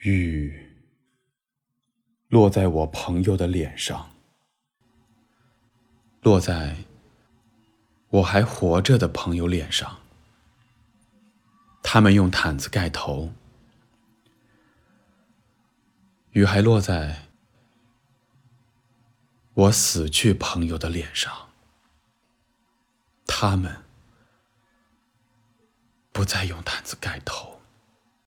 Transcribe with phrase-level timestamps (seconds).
[0.00, 0.74] 雨
[2.28, 4.10] 落在我朋友的脸上
[6.22, 6.76] 落在
[8.08, 10.00] 我还活着的朋友脸上
[11.82, 13.32] 他们用毯子盖头
[16.32, 17.28] 雨还落在
[19.54, 21.32] 我死去朋友的脸上
[23.26, 23.84] 他们
[26.12, 27.55] 不再用毯子盖头。